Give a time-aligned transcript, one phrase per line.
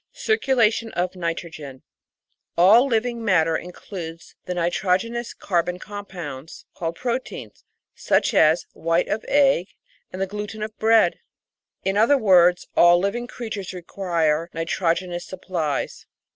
[0.13, 1.83] Circulation of Nitrogen
[2.57, 9.67] All living matter includes the nitrogenous carbon compounds called proteins, such as white of egg
[10.11, 11.19] and the gluten of bread.
[11.83, 16.07] In other words, all living creatures require nitrogenous supplies.